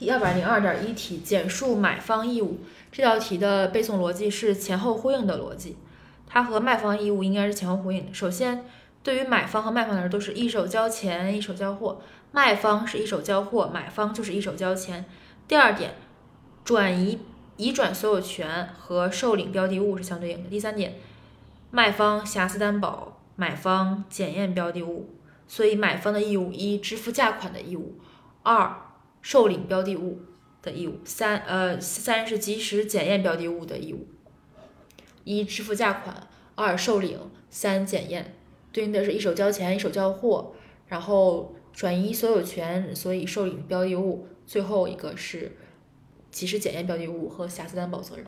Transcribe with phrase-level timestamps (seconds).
[0.00, 2.60] 第二百零二点一题，简述买方义务。
[2.90, 5.76] 这道题的背诵逻辑是前后呼应的逻辑，
[6.26, 8.14] 它和卖方义务应该是前后呼应的。
[8.14, 8.64] 首先，
[9.02, 12.00] 对于买方和卖方来说，都是一手交钱一手交货，
[12.32, 15.04] 卖方是一手交货，买方就是一手交钱。
[15.46, 15.94] 第二点，
[16.64, 17.18] 转移
[17.58, 20.48] 移转所有权和受领标的物是相对应的。
[20.48, 20.94] 第三点，
[21.70, 25.10] 卖方瑕疵担保，买方检验标的物，
[25.46, 27.98] 所以买方的义务一支付价款的义务，
[28.44, 28.86] 二。
[29.22, 30.20] 受领标的物
[30.62, 34.06] 的义务，三呃三是及时检验标的物的义务，
[35.24, 38.34] 一支付价款，二受领，三检验，
[38.72, 40.52] 对应的是一手交钱一手交货，
[40.88, 45.52] 然后转移所有权，所以受领标的物，最后一个是
[46.30, 48.18] 及时检验标的物和瑕疵担保责任。